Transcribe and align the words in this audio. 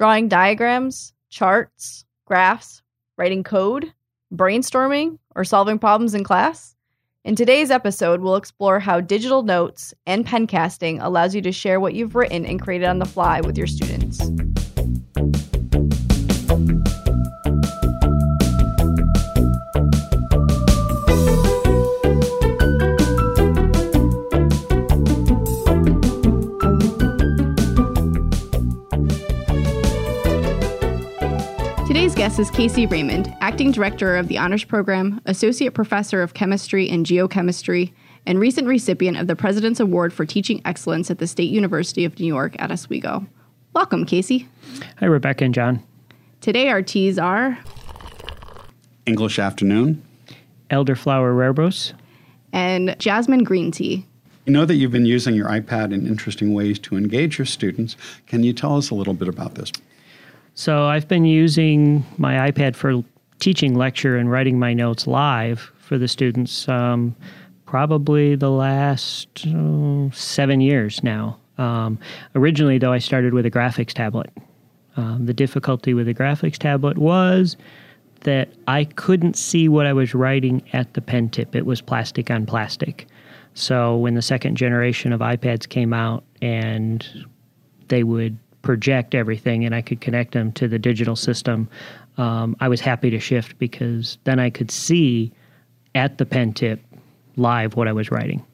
drawing 0.00 0.28
diagrams, 0.28 1.12
charts, 1.28 2.06
graphs, 2.24 2.80
writing 3.18 3.44
code, 3.44 3.92
brainstorming, 4.34 5.18
or 5.36 5.44
solving 5.44 5.78
problems 5.78 6.14
in 6.14 6.24
class? 6.24 6.74
In 7.22 7.36
today's 7.36 7.70
episode, 7.70 8.22
we'll 8.22 8.36
explore 8.36 8.80
how 8.80 9.02
digital 9.02 9.42
notes 9.42 9.92
and 10.06 10.26
pencasting 10.26 11.04
allows 11.04 11.34
you 11.34 11.42
to 11.42 11.52
share 11.52 11.80
what 11.80 11.92
you've 11.92 12.14
written 12.14 12.46
and 12.46 12.62
created 12.62 12.88
on 12.88 12.98
the 12.98 13.04
fly 13.04 13.42
with 13.42 13.58
your 13.58 13.66
students. 13.66 14.22
Guest 32.20 32.38
is 32.38 32.50
Casey 32.50 32.84
Raymond, 32.84 33.34
Acting 33.40 33.72
Director 33.72 34.18
of 34.18 34.28
the 34.28 34.36
Honors 34.36 34.62
Program, 34.62 35.22
Associate 35.24 35.72
Professor 35.72 36.20
of 36.20 36.34
Chemistry 36.34 36.86
and 36.86 37.06
Geochemistry, 37.06 37.94
and 38.26 38.38
recent 38.38 38.68
recipient 38.68 39.16
of 39.16 39.26
the 39.26 39.34
President's 39.34 39.80
Award 39.80 40.12
for 40.12 40.26
Teaching 40.26 40.60
Excellence 40.66 41.10
at 41.10 41.16
the 41.16 41.26
State 41.26 41.48
University 41.48 42.04
of 42.04 42.20
New 42.20 42.26
York 42.26 42.56
at 42.58 42.70
Oswego. 42.70 43.24
Welcome, 43.72 44.04
Casey. 44.04 44.46
Hi, 44.98 45.06
Rebecca 45.06 45.46
and 45.46 45.54
John. 45.54 45.82
Today, 46.42 46.68
our 46.68 46.82
teas 46.82 47.18
are 47.18 47.58
English 49.06 49.38
afternoon. 49.38 50.02
Elderflower 50.70 51.34
rooibos. 51.34 51.94
and 52.52 52.96
jasmine 52.98 53.44
green 53.44 53.70
tea. 53.70 54.06
You 54.44 54.52
know 54.52 54.66
that 54.66 54.74
you've 54.74 54.92
been 54.92 55.06
using 55.06 55.34
your 55.34 55.48
iPad 55.48 55.94
in 55.94 56.06
interesting 56.06 56.52
ways 56.52 56.78
to 56.80 56.98
engage 56.98 57.38
your 57.38 57.46
students. 57.46 57.96
Can 58.26 58.42
you 58.42 58.52
tell 58.52 58.76
us 58.76 58.90
a 58.90 58.94
little 58.94 59.14
bit 59.14 59.28
about 59.28 59.54
this? 59.54 59.72
So 60.60 60.84
I've 60.84 61.08
been 61.08 61.24
using 61.24 62.04
my 62.18 62.50
iPad 62.50 62.76
for 62.76 63.02
teaching 63.38 63.76
lecture 63.76 64.18
and 64.18 64.30
writing 64.30 64.58
my 64.58 64.74
notes 64.74 65.06
live 65.06 65.72
for 65.78 65.96
the 65.96 66.06
students 66.06 66.68
um, 66.68 67.16
probably 67.64 68.34
the 68.34 68.50
last 68.50 69.46
oh, 69.46 70.10
seven 70.12 70.60
years 70.60 71.02
now. 71.02 71.38
Um, 71.56 71.98
originally, 72.34 72.76
though, 72.76 72.92
I 72.92 72.98
started 72.98 73.32
with 73.32 73.46
a 73.46 73.50
graphics 73.50 73.94
tablet. 73.94 74.28
Um, 74.98 75.24
the 75.24 75.32
difficulty 75.32 75.94
with 75.94 76.04
the 76.04 76.12
graphics 76.12 76.58
tablet 76.58 76.98
was 76.98 77.56
that 78.24 78.50
I 78.68 78.84
couldn't 78.84 79.38
see 79.38 79.66
what 79.66 79.86
I 79.86 79.94
was 79.94 80.14
writing 80.14 80.62
at 80.74 80.92
the 80.92 81.00
pen 81.00 81.30
tip. 81.30 81.56
It 81.56 81.64
was 81.64 81.80
plastic 81.80 82.30
on 82.30 82.44
plastic. 82.44 83.06
So 83.54 83.96
when 83.96 84.12
the 84.12 84.20
second 84.20 84.56
generation 84.56 85.14
of 85.14 85.20
iPads 85.20 85.66
came 85.66 85.94
out 85.94 86.22
and 86.42 87.26
they 87.88 88.02
would 88.04 88.36
project 88.62 89.14
everything 89.14 89.64
and 89.64 89.74
I 89.74 89.82
could 89.82 90.00
connect 90.00 90.32
them 90.32 90.52
to 90.52 90.68
the 90.68 90.78
digital 90.78 91.16
system, 91.16 91.68
um, 92.18 92.56
I 92.60 92.68
was 92.68 92.80
happy 92.80 93.10
to 93.10 93.20
shift 93.20 93.58
because 93.58 94.18
then 94.24 94.38
I 94.38 94.50
could 94.50 94.70
see 94.70 95.32
at 95.94 96.18
the 96.18 96.26
pen 96.26 96.52
tip 96.52 96.80
live 97.36 97.76
what 97.76 97.88
I 97.88 97.92
was 97.92 98.10
writing. 98.10 98.44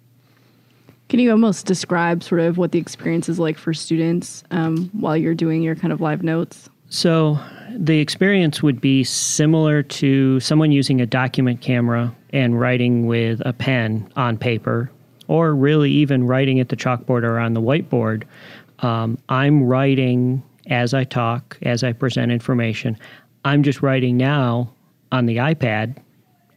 Can 1.08 1.20
you 1.20 1.30
almost 1.30 1.66
describe 1.66 2.22
sort 2.22 2.40
of 2.40 2.58
what 2.58 2.72
the 2.72 2.78
experience 2.78 3.28
is 3.28 3.38
like 3.38 3.58
for 3.58 3.72
students 3.72 4.42
um, 4.50 4.90
while 4.92 5.16
you're 5.16 5.34
doing 5.34 5.62
your 5.62 5.76
kind 5.76 5.92
of 5.92 6.00
live 6.00 6.22
notes? 6.22 6.68
So 6.88 7.38
the 7.70 7.98
experience 7.98 8.62
would 8.62 8.80
be 8.80 9.04
similar 9.04 9.82
to 9.82 10.40
someone 10.40 10.72
using 10.72 11.00
a 11.00 11.06
document 11.06 11.60
camera 11.60 12.14
and 12.30 12.58
writing 12.58 13.06
with 13.06 13.40
a 13.44 13.52
pen 13.52 14.10
on 14.16 14.36
paper, 14.36 14.90
or 15.28 15.54
really 15.54 15.90
even 15.90 16.26
writing 16.26 16.60
at 16.60 16.68
the 16.68 16.76
chalkboard 16.76 17.22
or 17.22 17.38
on 17.38 17.54
the 17.54 17.60
whiteboard. 17.60 18.24
Um, 18.80 19.18
I'm 19.28 19.64
writing 19.64 20.42
as 20.68 20.94
I 20.94 21.04
talk, 21.04 21.58
as 21.62 21.84
I 21.84 21.92
present 21.92 22.32
information. 22.32 22.98
I'm 23.44 23.62
just 23.62 23.82
writing 23.82 24.16
now 24.16 24.72
on 25.12 25.26
the 25.26 25.36
iPad 25.36 25.96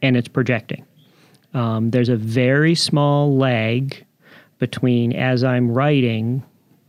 and 0.02 0.16
it's 0.16 0.28
projecting. 0.28 0.84
Um, 1.54 1.90
there's 1.90 2.08
a 2.08 2.16
very 2.16 2.74
small 2.74 3.36
lag 3.36 4.04
between 4.58 5.12
as 5.12 5.42
I'm 5.42 5.70
writing 5.70 6.42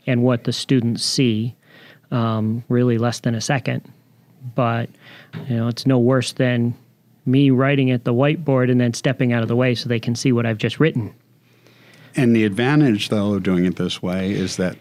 and 0.07 0.23
what 0.23 0.43
the 0.43 0.53
students 0.53 1.03
see, 1.03 1.55
um, 2.11 2.63
really 2.69 2.97
less 2.97 3.19
than 3.19 3.35
a 3.35 3.41
second. 3.41 3.89
But 4.55 4.89
you 5.47 5.55
know, 5.55 5.67
it's 5.67 5.85
no 5.85 5.99
worse 5.99 6.33
than 6.33 6.73
me 7.25 7.51
writing 7.51 7.91
at 7.91 8.03
the 8.03 8.13
whiteboard 8.13 8.71
and 8.71 8.81
then 8.81 8.93
stepping 8.93 9.31
out 9.31 9.43
of 9.43 9.47
the 9.47 9.55
way 9.55 9.75
so 9.75 9.87
they 9.87 9.99
can 9.99 10.15
see 10.15 10.31
what 10.31 10.45
I've 10.45 10.57
just 10.57 10.79
written. 10.79 11.13
And 12.15 12.35
the 12.35 12.43
advantage, 12.43 13.09
though, 13.09 13.35
of 13.35 13.43
doing 13.43 13.65
it 13.65 13.77
this 13.77 14.01
way 14.01 14.31
is 14.31 14.57
that 14.57 14.75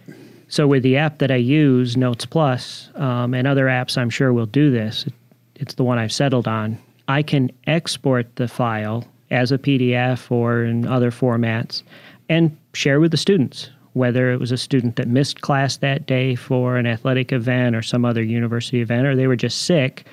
So 0.50 0.66
with 0.66 0.82
the 0.82 0.96
app 0.96 1.18
that 1.18 1.30
I 1.30 1.36
use, 1.36 1.96
Notes 1.96 2.26
Plus, 2.26 2.90
um, 2.96 3.34
and 3.34 3.46
other 3.46 3.66
apps, 3.66 3.96
I'm 3.96 4.10
sure 4.10 4.32
will 4.32 4.46
do 4.46 4.72
this. 4.72 5.06
It's 5.54 5.74
the 5.74 5.84
one 5.84 5.96
I've 5.96 6.12
settled 6.12 6.48
on. 6.48 6.76
I 7.06 7.22
can 7.22 7.52
export 7.68 8.34
the 8.34 8.48
file 8.48 9.04
as 9.30 9.52
a 9.52 9.58
PDF 9.58 10.28
or 10.28 10.64
in 10.64 10.88
other 10.88 11.12
formats 11.12 11.84
and 12.28 12.56
share 12.74 12.98
with 12.98 13.12
the 13.12 13.16
students. 13.16 13.70
Whether 13.92 14.32
it 14.32 14.40
was 14.40 14.50
a 14.50 14.56
student 14.56 14.96
that 14.96 15.06
missed 15.06 15.40
class 15.40 15.76
that 15.78 16.06
day 16.06 16.34
for 16.34 16.76
an 16.76 16.86
athletic 16.86 17.30
event 17.30 17.76
or 17.76 17.82
some 17.82 18.04
other 18.04 18.22
university 18.22 18.80
event, 18.80 19.06
or 19.06 19.14
they 19.14 19.28
were 19.28 19.36
just 19.36 19.62
sick, 19.62 20.04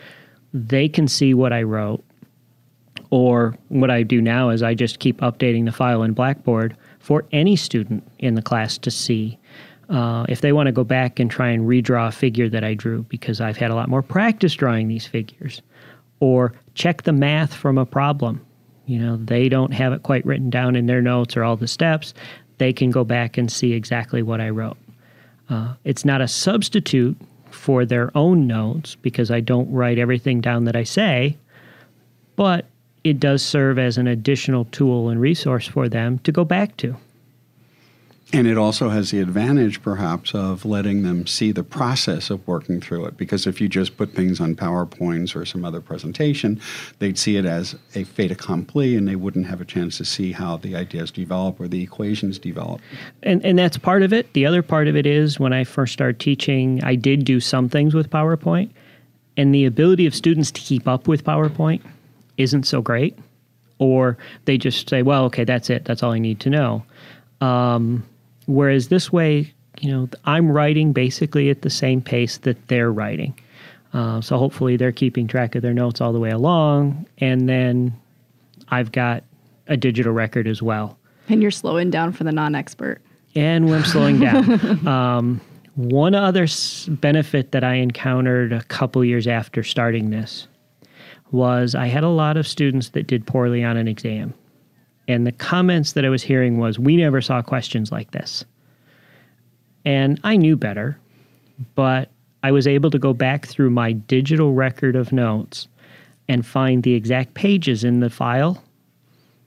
they 0.53 0.87
can 0.87 1.07
see 1.07 1.33
what 1.33 1.51
I 1.51 1.63
wrote. 1.63 2.03
Or 3.09 3.57
what 3.69 3.89
I 3.89 4.03
do 4.03 4.21
now 4.21 4.49
is 4.49 4.61
I 4.61 4.75
just 4.75 4.99
keep 4.99 5.17
updating 5.21 5.65
the 5.65 5.71
file 5.71 6.03
in 6.03 6.13
Blackboard 6.13 6.77
for 6.99 7.25
any 7.31 7.55
student 7.55 8.03
in 8.19 8.35
the 8.35 8.41
class 8.41 8.77
to 8.79 8.91
see. 8.91 9.39
Uh, 9.89 10.25
if 10.27 10.41
they 10.41 10.51
want 10.51 10.67
to 10.67 10.73
go 10.73 10.83
back 10.83 11.19
and 11.19 11.31
try 11.31 11.49
and 11.49 11.67
redraw 11.67 12.09
a 12.09 12.11
figure 12.11 12.49
that 12.49 12.63
I 12.63 12.73
drew 12.73 13.03
because 13.03 13.39
I've 13.39 13.55
had 13.55 13.71
a 13.71 13.75
lot 13.75 13.87
more 13.87 14.01
practice 14.01 14.53
drawing 14.53 14.87
these 14.87 15.07
figures, 15.07 15.61
or 16.19 16.53
check 16.73 17.03
the 17.03 17.13
math 17.13 17.53
from 17.53 17.77
a 17.77 17.85
problem. 17.85 18.45
You 18.85 18.99
know, 18.99 19.17
they 19.17 19.49
don't 19.49 19.73
have 19.73 19.93
it 19.93 20.03
quite 20.03 20.25
written 20.25 20.49
down 20.49 20.75
in 20.75 20.87
their 20.87 21.01
notes 21.01 21.37
or 21.37 21.43
all 21.43 21.55
the 21.55 21.67
steps. 21.67 22.13
They 22.57 22.73
can 22.73 22.89
go 22.89 23.03
back 23.03 23.37
and 23.37 23.51
see 23.51 23.73
exactly 23.73 24.21
what 24.23 24.41
I 24.41 24.49
wrote. 24.49 24.77
Uh, 25.49 25.75
it's 25.83 26.03
not 26.03 26.21
a 26.21 26.27
substitute 26.27 27.17
for 27.49 27.85
their 27.85 28.15
own 28.15 28.47
notes 28.47 28.95
because 28.95 29.31
I 29.31 29.39
don't 29.39 29.71
write 29.71 29.99
everything 29.99 30.41
down 30.41 30.65
that 30.65 30.75
I 30.75 30.83
say, 30.83 31.37
but 32.35 32.65
it 33.03 33.19
does 33.19 33.41
serve 33.41 33.79
as 33.79 33.97
an 33.97 34.07
additional 34.07 34.65
tool 34.65 35.09
and 35.09 35.21
resource 35.21 35.67
for 35.67 35.87
them 35.87 36.19
to 36.19 36.31
go 36.31 36.43
back 36.43 36.75
to. 36.77 36.95
And 38.33 38.45
it 38.45 38.57
also 38.57 38.89
has 38.89 39.11
the 39.11 39.21
advantage, 39.21 39.81
perhaps, 39.81 40.35
of 40.35 40.65
letting 40.65 41.03
them 41.03 41.25
see 41.25 41.53
the 41.53 41.63
process 41.63 42.29
of 42.29 42.45
working 42.45 42.81
through 42.81 43.05
it. 43.05 43.15
Because 43.15 43.47
if 43.47 43.61
you 43.61 43.69
just 43.69 43.95
put 43.95 44.13
things 44.13 44.41
on 44.41 44.53
PowerPoints 44.53 45.33
or 45.33 45.45
some 45.45 45.63
other 45.63 45.79
presentation, 45.79 46.59
they'd 46.99 47.17
see 47.17 47.37
it 47.37 47.45
as 47.45 47.75
a 47.95 48.03
fait 48.03 48.29
accompli 48.29 48.97
and 48.97 49.07
they 49.07 49.16
wouldn't 49.16 49.47
have 49.47 49.61
a 49.61 49.66
chance 49.66 49.97
to 49.97 50.05
see 50.05 50.33
how 50.33 50.57
the 50.57 50.75
ideas 50.75 51.09
develop 51.09 51.57
or 51.57 51.69
the 51.69 51.81
equations 51.81 52.37
develop. 52.37 52.81
And, 53.23 53.43
and 53.45 53.57
that's 53.57 53.77
part 53.77 54.03
of 54.03 54.11
it. 54.11 54.33
The 54.33 54.45
other 54.45 54.61
part 54.61 54.89
of 54.89 54.97
it 54.97 55.05
is 55.05 55.39
when 55.39 55.53
I 55.53 55.63
first 55.63 55.93
started 55.93 56.19
teaching, 56.19 56.83
I 56.83 56.95
did 56.95 57.23
do 57.23 57.39
some 57.39 57.69
things 57.69 57.93
with 57.93 58.09
PowerPoint, 58.09 58.69
and 59.37 59.55
the 59.55 59.63
ability 59.63 60.05
of 60.05 60.13
students 60.13 60.51
to 60.51 60.59
keep 60.59 60.85
up 60.85 61.07
with 61.07 61.23
PowerPoint 61.23 61.81
isn't 62.35 62.63
so 62.63 62.81
great. 62.81 63.17
Or 63.79 64.17
they 64.45 64.57
just 64.57 64.89
say, 64.89 65.01
well, 65.01 65.23
okay, 65.25 65.45
that's 65.45 65.69
it. 65.69 65.85
That's 65.85 66.03
all 66.03 66.11
I 66.11 66.19
need 66.19 66.41
to 66.41 66.49
know. 66.49 66.83
Um, 67.39 68.03
whereas 68.47 68.88
this 68.88 69.12
way, 69.12 69.53
you 69.80 69.91
know, 69.91 70.09
I'm 70.25 70.52
writing 70.52 70.91
basically 70.91 71.50
at 71.50 71.62
the 71.62 71.69
same 71.69 72.02
pace 72.02 72.38
that 72.40 72.68
they're 72.68 72.91
writing. 72.91 73.38
Uh, 73.94 74.22
so 74.22 74.38
hopefully 74.38 74.75
they're 74.75 74.91
keeping 74.91 75.28
track 75.28 75.56
of 75.56 75.62
their 75.62 75.74
notes 75.74 76.02
all 76.02 76.12
the 76.12 76.19
way 76.19 76.31
along. 76.31 77.06
And 77.19 77.47
then 77.47 77.94
I've 78.69 78.91
got 78.91 79.24
a 79.68 79.78
digital 79.78 80.13
record 80.13 80.47
as 80.47 80.62
well. 80.62 80.97
And 81.30 81.41
you're 81.41 81.52
slowing 81.52 81.90
down 81.90 82.13
for 82.13 82.24
the 82.24 82.31
non 82.31 82.56
expert. 82.56 83.02
And 83.35 83.66
when 83.66 83.80
I'm 83.80 83.85
slowing 83.85 84.19
down. 84.19 84.88
um, 84.88 85.41
one 85.75 86.16
other 86.16 86.44
s- 86.44 86.88
benefit 86.88 87.52
that 87.52 87.64
I 87.64 87.75
encountered 87.75 88.52
a 88.52 88.64
couple 88.64 89.05
years 89.05 89.28
after 89.28 89.61
starting 89.64 90.09
this 90.09 90.47
was 91.32 91.76
I 91.76 91.88
had 91.88 92.03
a 92.03 92.09
lot 92.09 92.38
of 92.38 92.47
students 92.47 92.90
that 92.90 93.08
did 93.08 93.28
poorly 93.28 93.64
on 93.64 93.78
an 93.78 93.88
exam. 93.88 94.34
And 95.07 95.25
the 95.25 95.31
comments 95.31 95.93
that 95.93 96.05
I 96.05 96.09
was 96.09 96.23
hearing 96.23 96.57
was, 96.57 96.77
we 96.77 96.97
never 96.97 97.21
saw 97.21 97.41
questions 97.41 97.91
like 97.91 98.11
this. 98.11 98.43
And 99.85 100.19
I 100.23 100.35
knew 100.35 100.57
better, 100.57 100.99
but 101.75 102.09
I 102.43 102.51
was 102.51 102.67
able 102.67 102.91
to 102.91 102.99
go 102.99 103.13
back 103.13 103.45
through 103.45 103.69
my 103.69 103.93
digital 103.93 104.53
record 104.53 104.95
of 104.95 105.13
notes 105.13 105.67
and 106.27 106.45
find 106.45 106.83
the 106.83 106.93
exact 106.93 107.33
pages 107.33 107.83
in 107.83 108.01
the 108.01 108.09
file 108.09 108.61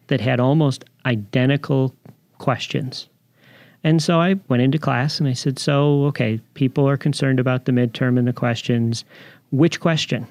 that 0.07 0.21
had 0.21 0.41
almost 0.41 0.85
identical 1.05 1.95
questions. 2.39 3.09
And 3.85 4.03
so 4.03 4.21
I 4.21 4.37
went 4.49 4.63
into 4.63 4.79
class 4.79 5.21
and 5.21 5.29
I 5.29 5.33
said, 5.33 5.59
So, 5.59 6.05
okay, 6.07 6.41
people 6.55 6.89
are 6.89 6.97
concerned 6.97 7.39
about 7.39 7.65
the 7.65 7.73
midterm 7.73 8.19
and 8.19 8.27
the 8.27 8.33
questions. 8.33 9.05
Which 9.51 9.81
question? 9.81 10.27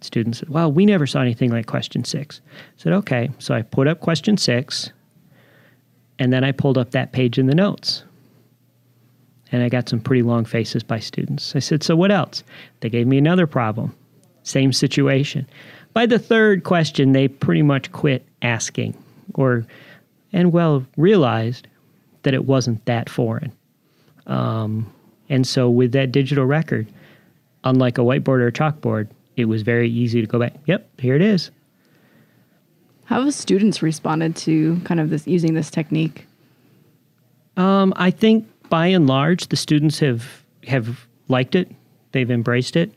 Students 0.00 0.38
said, 0.38 0.48
Well, 0.48 0.70
we 0.70 0.86
never 0.86 1.06
saw 1.06 1.20
anything 1.20 1.50
like 1.50 1.66
question 1.66 2.04
six. 2.04 2.40
I 2.56 2.60
said, 2.76 2.92
Okay. 2.92 3.30
So 3.38 3.54
I 3.54 3.62
put 3.62 3.88
up 3.88 4.00
question 4.00 4.36
six 4.36 4.90
and 6.18 6.32
then 6.32 6.44
I 6.44 6.52
pulled 6.52 6.78
up 6.78 6.90
that 6.92 7.12
page 7.12 7.38
in 7.38 7.46
the 7.46 7.54
notes. 7.54 8.04
And 9.50 9.62
I 9.62 9.68
got 9.68 9.88
some 9.88 10.00
pretty 10.00 10.22
long 10.22 10.44
faces 10.44 10.82
by 10.82 10.98
students. 10.98 11.56
I 11.56 11.60
said, 11.60 11.82
So 11.82 11.96
what 11.96 12.10
else? 12.10 12.44
They 12.80 12.90
gave 12.90 13.06
me 13.06 13.18
another 13.18 13.46
problem. 13.46 13.94
Same 14.42 14.72
situation. 14.72 15.46
By 15.94 16.06
the 16.06 16.18
third 16.18 16.64
question, 16.64 17.12
they 17.12 17.28
pretty 17.28 17.62
much 17.62 17.90
quit 17.92 18.24
asking 18.42 18.96
or, 19.34 19.66
and 20.32 20.52
well, 20.52 20.86
realized 20.96 21.66
that 22.22 22.34
it 22.34 22.44
wasn't 22.44 22.84
that 22.84 23.08
foreign. 23.08 23.52
Um, 24.26 24.92
and 25.28 25.46
so 25.46 25.68
with 25.68 25.92
that 25.92 26.12
digital 26.12 26.44
record, 26.44 26.86
unlike 27.64 27.98
a 27.98 28.02
whiteboard 28.02 28.40
or 28.40 28.46
a 28.48 28.52
chalkboard, 28.52 29.08
it 29.38 29.46
was 29.46 29.62
very 29.62 29.88
easy 29.88 30.20
to 30.20 30.26
go 30.26 30.38
back. 30.38 30.54
Yep, 30.66 31.00
here 31.00 31.14
it 31.14 31.22
is. 31.22 31.50
How 33.04 33.22
have 33.22 33.32
students 33.32 33.82
responded 33.82 34.36
to 34.36 34.80
kind 34.84 35.00
of 35.00 35.08
this 35.08 35.26
using 35.26 35.54
this 35.54 35.70
technique? 35.70 36.26
Um, 37.56 37.94
I 37.96 38.10
think 38.10 38.46
by 38.68 38.88
and 38.88 39.06
large, 39.06 39.48
the 39.48 39.56
students 39.56 39.98
have 40.00 40.44
have 40.66 41.06
liked 41.28 41.54
it. 41.54 41.70
They've 42.12 42.30
embraced 42.30 42.76
it. 42.76 42.92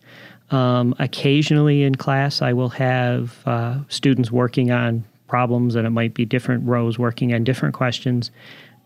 Um, 0.49 0.93
occasionally 0.99 1.83
in 1.83 1.95
class, 1.95 2.41
I 2.41 2.51
will 2.51 2.69
have 2.69 3.37
uh, 3.45 3.79
students 3.87 4.31
working 4.31 4.71
on 4.71 5.05
problems, 5.27 5.75
and 5.75 5.87
it 5.87 5.91
might 5.91 6.13
be 6.13 6.25
different 6.25 6.67
rows 6.67 6.99
working 6.99 7.33
on 7.33 7.45
different 7.45 7.73
questions. 7.73 8.31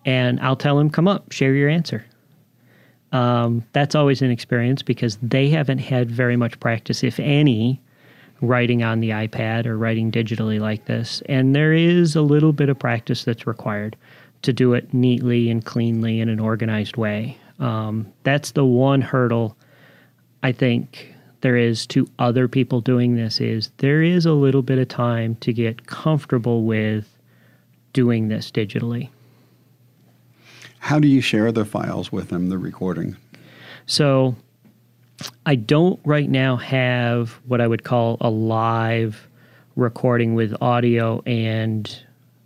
And 0.05 0.39
I'll 0.41 0.55
tell 0.55 0.77
them, 0.77 0.89
"Come 0.91 1.07
up, 1.07 1.31
share 1.31 1.55
your 1.55 1.69
answer." 1.69 2.05
Um, 3.15 3.63
that's 3.71 3.95
always 3.95 4.21
an 4.21 4.29
experience 4.29 4.81
because 4.81 5.17
they 5.21 5.47
haven't 5.47 5.77
had 5.77 6.11
very 6.11 6.35
much 6.35 6.59
practice, 6.59 7.01
if 7.01 7.17
any, 7.17 7.79
writing 8.41 8.83
on 8.83 8.99
the 8.99 9.11
iPad 9.11 9.65
or 9.65 9.77
writing 9.77 10.11
digitally 10.11 10.59
like 10.59 10.83
this. 10.83 11.23
And 11.29 11.55
there 11.55 11.71
is 11.71 12.17
a 12.17 12.21
little 12.21 12.51
bit 12.51 12.67
of 12.67 12.77
practice 12.77 13.23
that's 13.23 13.47
required 13.47 13.95
to 14.41 14.51
do 14.51 14.73
it 14.73 14.93
neatly 14.93 15.49
and 15.49 15.63
cleanly 15.63 16.19
in 16.19 16.27
an 16.27 16.41
organized 16.41 16.97
way. 16.97 17.37
Um, 17.57 18.11
that's 18.23 18.51
the 18.51 18.65
one 18.65 18.99
hurdle 18.99 19.55
I 20.43 20.51
think 20.51 21.15
there 21.39 21.55
is 21.55 21.87
to 21.87 22.09
other 22.19 22.49
people 22.49 22.81
doing 22.81 23.15
this 23.15 23.39
is 23.39 23.71
there 23.77 24.03
is 24.03 24.25
a 24.25 24.33
little 24.33 24.61
bit 24.61 24.77
of 24.77 24.89
time 24.89 25.35
to 25.35 25.53
get 25.53 25.87
comfortable 25.87 26.65
with 26.65 27.17
doing 27.93 28.27
this 28.27 28.51
digitally. 28.51 29.07
How 30.85 30.99
do 30.99 31.07
you 31.07 31.19
share 31.19 31.51
the 31.51 31.65
files 31.65 32.11
with 32.11 32.29
them, 32.29 32.49
the 32.49 32.59
recording? 32.59 33.17
So 33.87 34.35
I 35.47 35.55
don't 35.55 35.99
right 36.05 36.29
now 36.29 36.57
have 36.57 37.41
what 37.47 37.59
I 37.59 37.65
would 37.65 37.83
call 37.83 38.17
a 38.21 38.29
live 38.29 39.27
recording 39.75 40.35
with 40.35 40.53
audio 40.61 41.23
and 41.25 41.91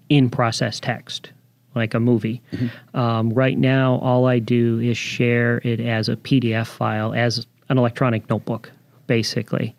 in 0.07 0.30
process 0.30 0.80
text, 0.80 1.31
like 1.75 1.94
a 1.94 2.00
movie. 2.00 2.41
Mm-hmm. 2.53 2.97
Um, 2.97 3.30
right 3.31 3.57
now, 3.57 3.95
all 3.95 4.25
I 4.25 4.39
do 4.39 4.80
is 4.80 4.97
share 4.97 5.57
it 5.65 5.81
as 5.81 6.07
a 6.07 6.15
PDF 6.15 6.68
file, 6.68 7.13
as 7.13 7.45
an 7.68 7.77
electronic 7.77 8.30
notebook, 8.30 8.71
basically. 9.06 9.75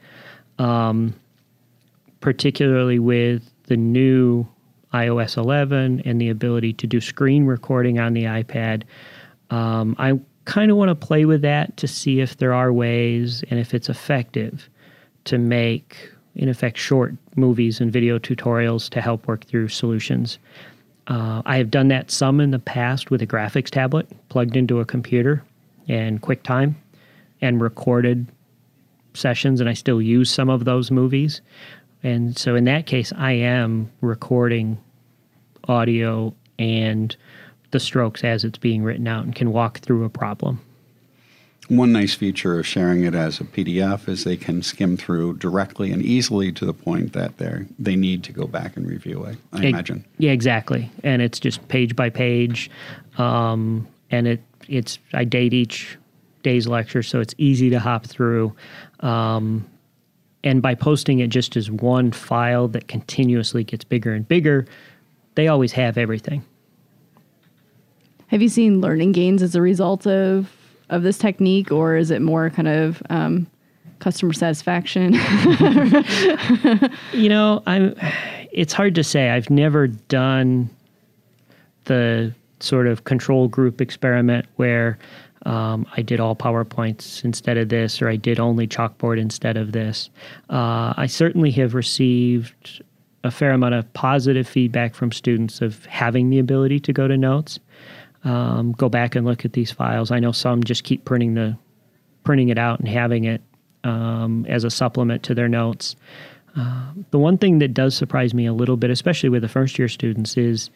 Um, 0.58 1.14
particularly 2.20 2.98
with 2.98 3.42
the 3.68 3.78
new 3.78 4.46
iOS 4.92 5.36
11 5.36 6.02
and 6.04 6.20
the 6.20 6.28
ability 6.28 6.72
to 6.74 6.86
do 6.86 7.00
screen 7.00 7.44
recording 7.44 7.98
on 7.98 8.12
the 8.12 8.24
iPad. 8.24 8.82
Um, 9.50 9.94
I 9.98 10.18
kind 10.44 10.70
of 10.70 10.76
want 10.76 10.88
to 10.88 10.94
play 10.94 11.24
with 11.24 11.42
that 11.42 11.76
to 11.76 11.86
see 11.86 12.20
if 12.20 12.38
there 12.38 12.52
are 12.52 12.72
ways 12.72 13.44
and 13.50 13.60
if 13.60 13.74
it's 13.74 13.88
effective 13.88 14.68
to 15.24 15.38
make, 15.38 16.10
in 16.34 16.48
effect, 16.48 16.76
short 16.76 17.14
movies 17.36 17.80
and 17.80 17.92
video 17.92 18.18
tutorials 18.18 18.88
to 18.90 19.00
help 19.00 19.26
work 19.26 19.44
through 19.44 19.68
solutions. 19.68 20.38
Uh, 21.06 21.42
I 21.44 21.56
have 21.56 21.70
done 21.70 21.88
that 21.88 22.10
some 22.10 22.40
in 22.40 22.50
the 22.50 22.58
past 22.58 23.10
with 23.10 23.22
a 23.22 23.26
graphics 23.26 23.70
tablet 23.70 24.08
plugged 24.28 24.56
into 24.56 24.80
a 24.80 24.84
computer 24.84 25.42
and 25.88 26.20
QuickTime 26.22 26.74
and 27.40 27.60
recorded 27.60 28.26
sessions, 29.14 29.60
and 29.60 29.68
I 29.68 29.74
still 29.74 30.00
use 30.00 30.30
some 30.30 30.48
of 30.48 30.64
those 30.64 30.90
movies. 30.90 31.40
And 32.02 32.36
so 32.36 32.54
in 32.54 32.64
that 32.64 32.86
case, 32.86 33.12
I 33.16 33.32
am 33.32 33.90
recording 34.00 34.78
audio 35.68 36.34
and 36.58 37.14
the 37.70 37.80
strokes 37.80 38.24
as 38.24 38.44
it's 38.44 38.58
being 38.58 38.82
written 38.82 39.06
out 39.06 39.24
and 39.24 39.34
can 39.34 39.52
walk 39.52 39.78
through 39.78 40.04
a 40.04 40.10
problem. 40.10 40.60
One 41.68 41.92
nice 41.92 42.14
feature 42.14 42.58
of 42.58 42.66
sharing 42.66 43.04
it 43.04 43.14
as 43.14 43.40
a 43.40 43.44
PDF 43.44 44.08
is 44.08 44.24
they 44.24 44.36
can 44.36 44.60
skim 44.60 44.96
through 44.96 45.36
directly 45.36 45.92
and 45.92 46.02
easily 46.02 46.50
to 46.52 46.66
the 46.66 46.74
point 46.74 47.12
that 47.12 47.38
they 47.38 47.64
they 47.78 47.94
need 47.94 48.24
to 48.24 48.32
go 48.32 48.48
back 48.48 48.76
and 48.76 48.88
review 48.88 49.22
it. 49.24 49.38
I 49.52 49.58
it, 49.58 49.64
imagine. 49.66 50.04
Yeah, 50.18 50.32
exactly. 50.32 50.90
And 51.04 51.22
it's 51.22 51.38
just 51.38 51.68
page 51.68 51.94
by 51.94 52.10
page, 52.10 52.72
um, 53.18 53.86
and 54.10 54.26
it 54.26 54.42
it's 54.68 54.98
I 55.12 55.22
date 55.22 55.54
each 55.54 55.96
day's 56.42 56.66
lecture, 56.66 57.04
so 57.04 57.20
it's 57.20 57.34
easy 57.38 57.70
to 57.70 57.78
hop 57.78 58.04
through. 58.04 58.52
Um, 58.98 59.64
and 60.44 60.62
by 60.62 60.74
posting 60.74 61.20
it 61.20 61.28
just 61.28 61.56
as 61.56 61.70
one 61.70 62.12
file 62.12 62.68
that 62.68 62.88
continuously 62.88 63.64
gets 63.64 63.84
bigger 63.84 64.12
and 64.12 64.26
bigger, 64.26 64.66
they 65.34 65.48
always 65.48 65.72
have 65.72 65.98
everything. 65.98 66.44
Have 68.28 68.42
you 68.42 68.48
seen 68.48 68.80
learning 68.80 69.12
gains 69.12 69.42
as 69.42 69.54
a 69.54 69.60
result 69.60 70.06
of 70.06 70.52
of 70.88 71.02
this 71.02 71.18
technique, 71.18 71.70
or 71.70 71.96
is 71.96 72.10
it 72.10 72.20
more 72.20 72.50
kind 72.50 72.68
of 72.68 73.02
um, 73.10 73.46
customer 74.00 74.32
satisfaction? 74.32 75.14
you 77.12 77.28
know, 77.28 77.62
I'm. 77.66 77.94
It's 78.52 78.72
hard 78.72 78.94
to 78.96 79.04
say. 79.04 79.30
I've 79.30 79.50
never 79.50 79.86
done 79.86 80.70
the 81.84 82.34
sort 82.60 82.86
of 82.86 83.04
control 83.04 83.48
group 83.48 83.80
experiment 83.80 84.46
where 84.56 84.98
um, 85.46 85.86
I 85.96 86.02
did 86.02 86.20
all 86.20 86.36
PowerPoints 86.36 87.24
instead 87.24 87.56
of 87.56 87.68
this, 87.68 88.02
or 88.02 88.08
I 88.08 88.16
did 88.16 88.38
only 88.38 88.66
chalkboard 88.66 89.18
instead 89.18 89.56
of 89.56 89.72
this. 89.72 90.10
Uh, 90.50 90.92
I 90.96 91.06
certainly 91.06 91.50
have 91.52 91.74
received 91.74 92.82
a 93.24 93.30
fair 93.30 93.52
amount 93.52 93.74
of 93.74 93.92
positive 93.92 94.46
feedback 94.48 94.94
from 94.94 95.12
students 95.12 95.60
of 95.60 95.84
having 95.86 96.30
the 96.30 96.38
ability 96.38 96.80
to 96.80 96.92
go 96.92 97.08
to 97.08 97.16
notes, 97.16 97.58
um, 98.24 98.72
go 98.72 98.88
back 98.88 99.14
and 99.14 99.26
look 99.26 99.44
at 99.44 99.52
these 99.52 99.70
files. 99.70 100.10
I 100.10 100.20
know 100.20 100.32
some 100.32 100.62
just 100.62 100.84
keep 100.84 101.04
printing 101.04 101.34
the 101.34 101.56
printing 102.22 102.50
it 102.50 102.58
out 102.58 102.78
and 102.78 102.88
having 102.88 103.24
it 103.24 103.40
um, 103.84 104.44
as 104.46 104.64
a 104.64 104.70
supplement 104.70 105.22
to 105.22 105.34
their 105.34 105.48
notes. 105.48 105.96
Uh, 106.56 106.92
the 107.10 107.18
one 107.18 107.38
thing 107.38 107.60
that 107.60 107.72
does 107.72 107.94
surprise 107.94 108.34
me 108.34 108.44
a 108.44 108.52
little 108.52 108.76
bit, 108.76 108.90
especially 108.90 109.28
with 109.28 109.42
the 109.42 109.48
first 109.48 109.78
year 109.78 109.88
students, 109.88 110.36
is 110.36 110.68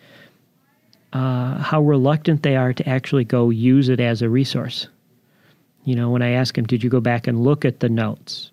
uh, 1.14 1.58
how 1.58 1.80
reluctant 1.80 2.42
they 2.42 2.56
are 2.56 2.72
to 2.72 2.88
actually 2.88 3.24
go 3.24 3.48
use 3.48 3.88
it 3.88 4.00
as 4.00 4.20
a 4.20 4.28
resource. 4.28 4.88
You 5.84 5.94
know, 5.94 6.10
when 6.10 6.22
I 6.22 6.30
ask 6.30 6.56
them, 6.56 6.66
Did 6.66 6.82
you 6.82 6.90
go 6.90 7.00
back 7.00 7.26
and 7.26 7.42
look 7.42 7.64
at 7.64 7.80
the 7.80 7.88
notes? 7.88 8.50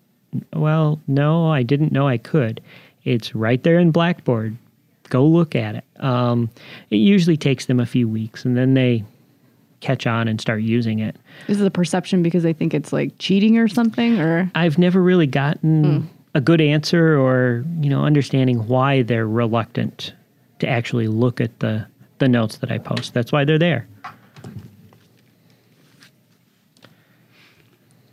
Well, 0.54 1.00
no, 1.08 1.50
I 1.50 1.62
didn't 1.62 1.92
know 1.92 2.08
I 2.08 2.18
could. 2.18 2.62
It's 3.04 3.34
right 3.34 3.62
there 3.62 3.78
in 3.78 3.90
Blackboard. 3.90 4.56
Go 5.08 5.26
look 5.26 5.54
at 5.54 5.74
it. 5.74 5.84
Um, 6.00 6.48
it 6.90 6.96
usually 6.96 7.36
takes 7.36 7.66
them 7.66 7.80
a 7.80 7.86
few 7.86 8.08
weeks 8.08 8.44
and 8.44 8.56
then 8.56 8.74
they 8.74 9.04
catch 9.80 10.06
on 10.06 10.28
and 10.28 10.40
start 10.40 10.62
using 10.62 11.00
it. 11.00 11.16
Is 11.48 11.60
it 11.60 11.64
the 11.64 11.70
perception 11.70 12.22
because 12.22 12.44
they 12.44 12.52
think 12.52 12.72
it's 12.72 12.92
like 12.92 13.18
cheating 13.18 13.58
or 13.58 13.68
something 13.68 14.20
or 14.20 14.50
I've 14.54 14.78
never 14.78 15.02
really 15.02 15.26
gotten 15.26 15.84
mm. 15.84 16.06
a 16.34 16.40
good 16.40 16.60
answer 16.60 17.18
or, 17.18 17.64
you 17.80 17.90
know, 17.90 18.04
understanding 18.04 18.68
why 18.68 19.02
they're 19.02 19.26
reluctant 19.26 20.14
to 20.60 20.68
actually 20.68 21.08
look 21.08 21.40
at 21.40 21.58
the 21.58 21.86
the 22.22 22.28
notes 22.28 22.58
that 22.58 22.70
I 22.70 22.78
post. 22.78 23.14
That's 23.14 23.32
why 23.32 23.44
they're 23.44 23.58
there. 23.58 23.88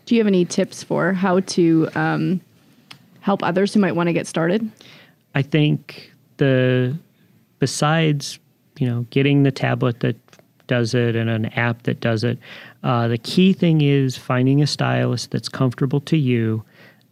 Do 0.05 0.15
you 0.15 0.19
have 0.19 0.25
any 0.25 0.45
tips 0.45 0.81
for 0.81 1.13
how 1.13 1.41
to 1.41 1.87
um, 1.93 2.41
help 3.19 3.43
others 3.43 3.71
who 3.71 3.79
might 3.79 3.95
want 3.95 4.07
to 4.07 4.13
get 4.13 4.25
started? 4.25 4.67
I 5.35 5.43
think 5.43 6.11
the 6.37 6.97
besides 7.59 8.39
you 8.79 8.87
know 8.87 9.05
getting 9.11 9.43
the 9.43 9.51
tablet 9.51 9.99
that 9.99 10.15
does 10.65 10.95
it 10.95 11.15
and 11.15 11.29
an 11.29 11.45
app 11.47 11.83
that 11.83 11.99
does 11.99 12.23
it, 12.23 12.39
uh, 12.81 13.07
the 13.07 13.19
key 13.19 13.53
thing 13.53 13.81
is 13.81 14.17
finding 14.17 14.59
a 14.63 14.67
stylus 14.67 15.27
that's 15.27 15.49
comfortable 15.49 16.01
to 16.01 16.17
you 16.17 16.63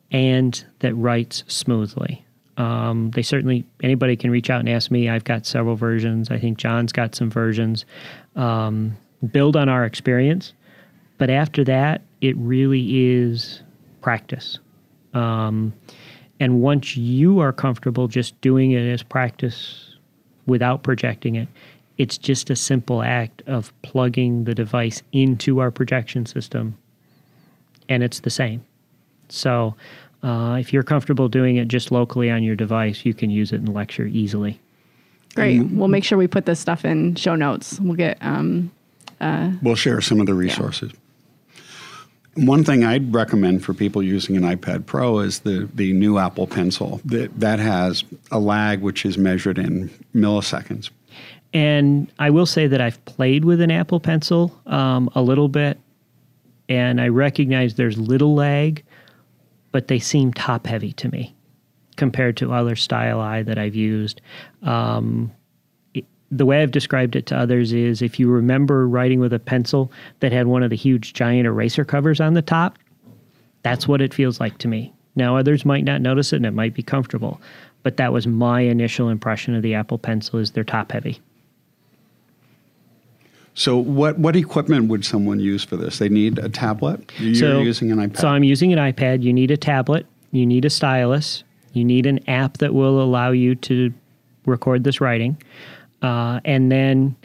and 0.10 0.66
that 0.80 0.96
writes 0.96 1.44
smoothly. 1.48 2.25
Um, 2.57 3.11
they 3.11 3.21
certainly 3.21 3.65
anybody 3.83 4.15
can 4.15 4.31
reach 4.31 4.49
out 4.49 4.59
and 4.59 4.69
ask 4.69 4.89
me. 4.91 5.09
I've 5.09 5.23
got 5.23 5.45
several 5.45 5.75
versions. 5.75 6.31
I 6.31 6.39
think 6.39 6.57
John's 6.57 6.91
got 6.91 7.15
some 7.15 7.29
versions. 7.29 7.85
Um, 8.35 8.97
build 9.31 9.55
on 9.55 9.69
our 9.69 9.85
experience, 9.85 10.53
but 11.17 11.29
after 11.29 11.63
that, 11.63 12.01
it 12.21 12.35
really 12.37 13.07
is 13.13 13.61
practice. 14.01 14.59
Um, 15.13 15.73
and 16.39 16.61
once 16.61 16.97
you 16.97 17.39
are 17.39 17.51
comfortable 17.51 18.07
just 18.07 18.39
doing 18.41 18.71
it 18.71 18.87
as 18.87 19.01
practice 19.01 19.95
without 20.45 20.83
projecting 20.83 21.35
it, 21.35 21.47
it's 21.97 22.17
just 22.17 22.49
a 22.49 22.55
simple 22.55 23.01
act 23.01 23.41
of 23.47 23.73
plugging 23.81 24.43
the 24.43 24.53
device 24.53 25.01
into 25.11 25.59
our 25.59 25.71
projection 25.71 26.25
system, 26.25 26.77
and 27.89 28.03
it's 28.03 28.19
the 28.19 28.29
same. 28.29 28.63
So 29.29 29.75
uh, 30.24 30.57
if 30.59 30.74
you're 30.74 30.83
comfortable 30.83 31.29
doing 31.29 31.57
it 31.57 31.67
just 31.67 31.91
locally 31.91 32.29
on 32.29 32.43
your 32.43 32.55
device, 32.55 33.05
you 33.05 33.13
can 33.13 33.29
use 33.29 33.51
it 33.51 33.57
in 33.57 33.74
lecture 33.74 34.05
easily. 34.05 34.59
Great. 35.36 35.62
Mm-hmm. 35.62 35.77
We'll 35.77 35.88
make 35.88 36.03
sure 36.03 36.17
we 36.17 36.27
put 36.27 36.45
this 36.45 36.59
stuff 36.59 36.86
in 36.86 37.15
show 37.15 37.36
notes. 37.36 37.79
We'll 37.79 37.95
get 37.95 38.17
um, 38.21 38.71
Uh, 39.19 39.51
we'll 39.62 39.75
share 39.75 40.01
some 40.01 40.19
of 40.19 40.27
the 40.27 40.33
resources. 40.33 40.91
One 42.36 42.63
thing 42.63 42.83
I'd 42.83 43.13
recommend 43.13 43.63
for 43.63 43.74
people 43.74 44.03
using 44.03 44.38
an 44.38 44.43
iPad 44.43 44.86
Pro 44.86 45.19
is 45.19 45.39
the, 45.39 45.67
the 45.74 45.91
new 45.93 46.19
Apple 46.19 46.45
Pencil. 46.45 47.01
That, 47.05 47.39
that 47.39 47.57
has 47.57 48.03
a 48.29 48.39
lag 48.39 48.81
which 48.81 49.05
is 49.05 49.17
measured 49.17 49.57
in 49.57 49.89
milliseconds. 50.13 50.91
And 51.53 52.12
I 52.19 52.29
will 52.29 52.45
say 52.45 52.67
that 52.67 52.79
I've 52.79 53.03
played 53.05 53.43
with 53.43 53.59
an 53.59 53.71
Apple 53.71 54.00
Pencil 54.00 54.55
um, 54.67 55.09
a 55.15 55.21
little 55.21 55.47
bit, 55.47 55.79
and 56.69 57.01
I 57.01 57.07
recognize 57.07 57.74
there's 57.74 57.97
little 57.97 58.36
lag, 58.36 58.83
but 59.71 59.88
they 59.88 60.00
seem 60.00 60.33
top 60.33 60.67
heavy 60.67 60.93
to 60.93 61.09
me 61.09 61.36
compared 61.95 62.38
to 62.38 62.53
other 62.53 62.75
styli 62.75 63.45
that 63.45 63.57
I've 63.57 63.75
used. 63.75 64.21
Um, 64.63 65.31
the 66.29 66.45
way 66.45 66.62
I've 66.62 66.71
described 66.71 67.15
it 67.15 67.25
to 67.27 67.38
others 67.38 67.74
is 67.74 68.01
if 68.01 68.19
you 68.19 68.29
remember 68.29 68.88
writing 68.88 69.19
with 69.19 69.33
a 69.33 69.39
pencil 69.39 69.91
that 70.19 70.31
had 70.31 70.47
one 70.47 70.63
of 70.63 70.69
the 70.69 70.75
huge 70.75 71.13
giant 71.13 71.47
eraser 71.47 71.86
covers 71.86 72.19
on 72.19 72.33
the 72.33 72.41
top, 72.41 72.77
that's 73.63 73.88
what 73.88 74.01
it 74.01 74.13
feels 74.13 74.39
like 74.39 74.57
to 74.59 74.67
me. 74.67 74.93
Now, 75.15 75.38
others 75.38 75.65
might 75.65 75.83
not 75.83 76.01
notice 76.01 76.33
it 76.33 76.38
and 76.38 76.45
it 76.45 76.53
might 76.53 76.74
be 76.74 76.83
comfortable, 76.83 77.41
but 77.81 77.97
that 77.97 78.13
was 78.13 78.27
my 78.27 78.62
initial 78.62 79.09
impression 79.09 79.55
of 79.55 79.63
the 79.63 79.74
Apple 79.74 79.97
Pencil 79.97 80.39
is 80.39 80.51
they're 80.51 80.63
top 80.63 80.91
heavy. 80.91 81.19
So, 83.57 83.75
what, 83.75 84.19
what 84.19 84.35
equipment 84.35 84.87
would 84.87 85.03
someone 85.03 85.39
use 85.39 85.63
for 85.63 85.77
this? 85.77 85.97
They 85.97 86.09
need 86.09 86.37
a 86.37 86.47
tablet? 86.47 87.11
You're 87.17 87.33
so, 87.33 87.59
using 87.59 87.91
an 87.91 87.97
iPad? 87.97 88.19
So, 88.19 88.27
I'm 88.27 88.43
using 88.43 88.71
an 88.71 88.77
iPad. 88.77 89.23
You 89.23 89.33
need 89.33 89.49
a 89.49 89.57
tablet, 89.57 90.05
you 90.31 90.45
need 90.45 90.63
a 90.63 90.69
stylus, 90.69 91.43
you 91.73 91.83
need 91.83 92.05
an 92.05 92.19
app 92.29 92.59
that 92.59 92.75
will 92.75 93.01
allow 93.01 93.31
you 93.31 93.55
to 93.55 93.91
record 94.45 94.83
this 94.83 95.01
writing, 95.01 95.41
uh, 96.03 96.39
and 96.45 96.71
then 96.71 97.15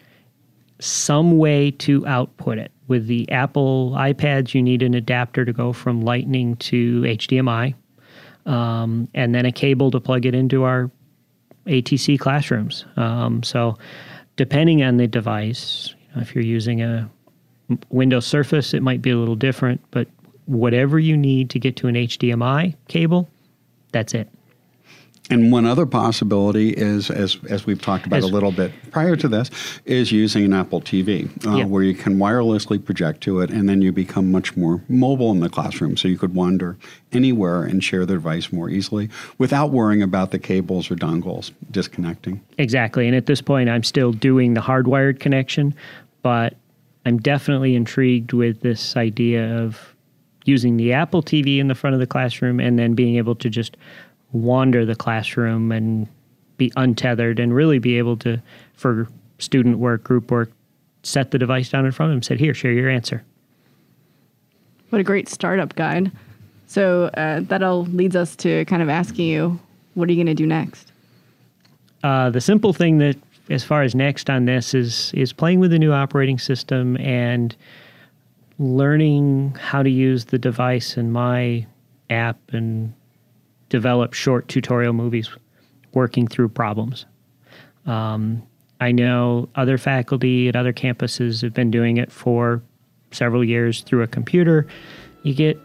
some 0.80 1.36
way 1.36 1.70
to 1.72 2.06
output 2.06 2.56
it. 2.56 2.72
With 2.88 3.08
the 3.08 3.30
Apple 3.30 3.90
iPads, 3.90 4.54
you 4.54 4.62
need 4.62 4.82
an 4.82 4.94
adapter 4.94 5.44
to 5.44 5.52
go 5.52 5.74
from 5.74 6.00
Lightning 6.00 6.56
to 6.56 7.02
HDMI, 7.02 7.74
um, 8.46 9.06
and 9.12 9.34
then 9.34 9.44
a 9.44 9.52
cable 9.52 9.90
to 9.90 10.00
plug 10.00 10.24
it 10.24 10.34
into 10.34 10.62
our 10.62 10.90
ATC 11.66 12.18
classrooms. 12.18 12.86
Um, 12.96 13.42
so, 13.42 13.76
depending 14.36 14.82
on 14.82 14.96
the 14.96 15.06
device, 15.06 15.94
if 16.16 16.34
you're 16.34 16.44
using 16.44 16.82
a 16.82 17.08
Windows 17.90 18.26
Surface, 18.26 18.74
it 18.74 18.82
might 18.82 19.00
be 19.02 19.10
a 19.10 19.16
little 19.16 19.36
different, 19.36 19.80
but 19.90 20.08
whatever 20.46 20.98
you 20.98 21.16
need 21.16 21.50
to 21.50 21.58
get 21.58 21.76
to 21.76 21.88
an 21.88 21.94
HDMI 21.94 22.74
cable, 22.88 23.30
that's 23.92 24.14
it. 24.14 24.28
And 25.30 25.52
one 25.52 25.64
other 25.66 25.86
possibility 25.86 26.70
is, 26.70 27.08
as, 27.08 27.38
as 27.48 27.64
we've 27.64 27.80
talked 27.80 28.06
about 28.06 28.18
As- 28.18 28.24
a 28.24 28.28
little 28.28 28.50
bit 28.50 28.72
prior 28.90 29.14
to 29.16 29.28
this, 29.28 29.50
is 29.86 30.10
using 30.10 30.44
an 30.44 30.52
Apple 30.52 30.80
TV, 30.80 31.30
uh, 31.46 31.56
Yeah. 31.58 31.64
where 31.64 31.82
you 31.84 31.94
can 31.94 32.18
wirelessly 32.18 32.84
project 32.84 33.20
to 33.22 33.40
it, 33.40 33.48
and 33.50 33.68
then 33.68 33.80
you 33.80 33.92
become 33.92 34.30
much 34.32 34.56
more 34.56 34.82
mobile 34.88 35.30
in 35.30 35.38
the 35.40 35.48
classroom. 35.48 35.96
So 35.96 36.08
you 36.08 36.18
could 36.18 36.34
wander 36.34 36.76
anywhere 37.12 37.62
and 37.62 37.82
share 37.82 38.04
the 38.04 38.14
device 38.14 38.52
more 38.52 38.68
easily 38.68 39.08
without 39.38 39.70
worrying 39.70 40.02
about 40.02 40.32
the 40.32 40.38
cables 40.40 40.90
or 40.90 40.96
dongles 40.96 41.52
disconnecting. 41.70 42.40
Exactly. 42.58 43.06
And 43.06 43.16
at 43.16 43.26
this 43.26 43.40
point, 43.40 43.70
I'm 43.70 43.84
still 43.84 44.12
doing 44.12 44.54
the 44.54 44.60
hardwired 44.60 45.20
connection, 45.20 45.72
but 46.22 46.54
I'm 47.04 47.18
definitely 47.18 47.74
intrigued 47.74 48.32
with 48.32 48.60
this 48.60 48.96
idea 48.96 49.58
of 49.58 49.94
using 50.44 50.76
the 50.76 50.92
Apple 50.92 51.22
TV 51.22 51.58
in 51.58 51.68
the 51.68 51.74
front 51.74 51.94
of 51.94 52.00
the 52.00 52.06
classroom 52.06 52.60
and 52.60 52.78
then 52.78 52.94
being 52.94 53.16
able 53.16 53.34
to 53.36 53.50
just 53.50 53.76
wander 54.32 54.84
the 54.84 54.94
classroom 54.94 55.70
and 55.70 56.08
be 56.56 56.72
untethered 56.76 57.38
and 57.38 57.54
really 57.54 57.78
be 57.78 57.98
able 57.98 58.16
to, 58.16 58.40
for 58.74 59.08
student 59.38 59.78
work, 59.78 60.04
group 60.04 60.30
work, 60.30 60.50
set 61.02 61.30
the 61.30 61.38
device 61.38 61.68
down 61.68 61.84
in 61.84 61.92
front 61.92 62.10
of 62.10 62.14
them, 62.14 62.22
said, 62.22 62.38
Here, 62.38 62.54
share 62.54 62.72
your 62.72 62.88
answer. 62.88 63.22
what 64.90 65.00
a 65.00 65.04
great 65.04 65.28
startup 65.28 65.74
guide. 65.74 66.12
So 66.66 67.04
uh, 67.14 67.40
that 67.40 67.62
all 67.62 67.84
leads 67.86 68.16
us 68.16 68.34
to 68.36 68.64
kind 68.64 68.82
of 68.82 68.88
asking 68.88 69.26
you, 69.26 69.60
what 69.94 70.08
are 70.08 70.12
you 70.12 70.16
going 70.16 70.34
to 70.34 70.42
do 70.42 70.46
next? 70.46 70.90
Uh, 72.02 72.30
the 72.30 72.40
simple 72.40 72.72
thing 72.72 72.98
that, 72.98 73.16
as 73.50 73.64
far 73.64 73.82
as 73.82 73.94
next 73.94 74.30
on 74.30 74.44
this, 74.44 74.74
is 74.74 75.12
is 75.14 75.32
playing 75.32 75.60
with 75.60 75.70
the 75.70 75.78
new 75.78 75.92
operating 75.92 76.38
system 76.38 76.96
and 76.98 77.56
learning 78.58 79.56
how 79.60 79.82
to 79.82 79.90
use 79.90 80.26
the 80.26 80.38
device 80.38 80.96
in 80.96 81.10
my 81.10 81.66
app 82.10 82.38
and 82.52 82.92
develop 83.68 84.12
short 84.12 84.48
tutorial 84.48 84.92
movies 84.92 85.30
working 85.92 86.26
through 86.26 86.48
problems. 86.48 87.06
Um, 87.86 88.42
I 88.80 88.92
know 88.92 89.48
other 89.54 89.78
faculty 89.78 90.48
at 90.48 90.56
other 90.56 90.72
campuses 90.72 91.42
have 91.42 91.54
been 91.54 91.70
doing 91.70 91.96
it 91.96 92.10
for 92.12 92.62
several 93.10 93.44
years 93.44 93.82
through 93.82 94.02
a 94.02 94.06
computer. 94.06 94.66
You 95.22 95.34
get 95.34 95.58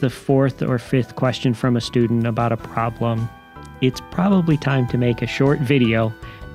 the 0.00 0.10
fourth 0.10 0.62
or 0.62 0.78
fifth 0.78 1.16
question 1.16 1.54
from 1.54 1.76
a 1.76 1.80
student 1.80 2.26
about 2.26 2.52
a 2.52 2.56
problem. 2.56 3.28
It's 3.80 4.00
probably 4.10 4.56
time 4.56 4.86
to 4.88 4.98
make 4.98 5.22
a 5.22 5.26
short 5.26 5.60
video 5.60 6.12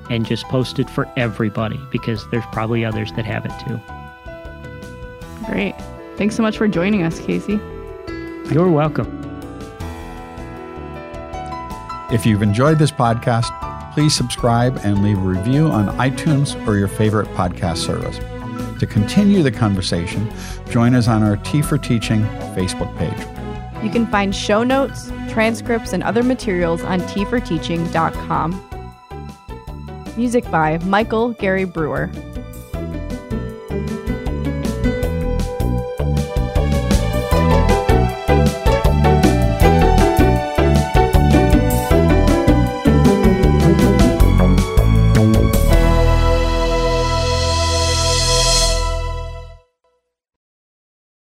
and 0.10 0.26
just 0.26 0.46
post 0.46 0.80
it 0.80 0.90
for 0.90 1.08
everybody 1.18 1.80
because 1.92 2.28
there's 2.30 2.46
probably 2.52 2.86
others 2.86 3.12
that 3.14 3.26
have 3.26 3.46
it 3.46 3.52
too. 3.68 3.80
Great. 5.46 5.76
Thanks 6.18 6.36
so 6.36 6.44
much 6.44 6.58
for 6.58 6.68
joining 6.68 7.04
us, 7.04 7.20
Casey. 7.20 7.60
You're 8.52 8.70
welcome. 8.70 9.24
If 12.12 12.26
you've 12.26 12.42
enjoyed 12.42 12.80
this 12.80 12.92
podcast, 12.92 13.52
please 13.94 14.16
subscribe 14.16 14.80
and 14.84 15.04
leave 15.04 15.18
a 15.18 15.22
review 15.22 15.68
on 15.68 15.88
iTunes 15.98 16.56
or 16.68 16.78
your 16.78 16.88
favorite 16.88 17.28
podcast 17.30 17.78
service. 17.78 18.20
To 18.80 18.86
continue 18.86 19.44
the 19.44 19.52
conversation, 19.52 20.32
join 20.70 20.94
us 20.96 21.08
on 21.08 21.24
our 21.24 21.38
Tea 21.38 21.62
for 21.62 21.78
Teaching 21.78 22.22
Facebook 22.56 22.96
page. 22.98 23.84
You 23.84 23.90
can 23.90 24.08
find 24.08 24.36
show 24.36 24.64
notes, 24.64 25.12
transcripts, 25.30 25.94
and 25.94 26.04
other 26.04 26.24
materials 26.24 26.84
on 26.84 27.02
teaforteaching.com. 27.02 28.77
Music 30.18 30.50
by 30.50 30.80
Michael 30.80 31.30
Gary 31.34 31.66
Brewer. 31.66 32.10